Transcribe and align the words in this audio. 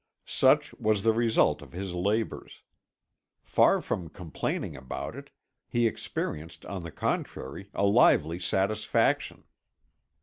Such 0.25 0.73
was 0.79 1.03
the 1.03 1.13
result 1.13 1.61
of 1.61 1.73
his 1.73 1.93
labours. 1.93 2.63
Far 3.43 3.79
from 3.81 4.09
complaining 4.09 4.75
about 4.75 5.15
it, 5.15 5.29
he 5.67 5.85
experienced 5.85 6.65
on 6.65 6.81
the 6.81 6.91
contrary 6.91 7.69
a 7.75 7.85
lively 7.85 8.39
satisfaction. 8.39 9.43